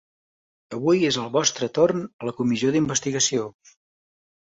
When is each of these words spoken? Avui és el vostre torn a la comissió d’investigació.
Avui 0.77 1.03
és 1.09 1.19
el 1.23 1.27
vostre 1.35 1.69
torn 1.77 2.01
a 2.23 2.29
la 2.29 2.33
comissió 2.39 2.73
d’investigació. 2.77 3.45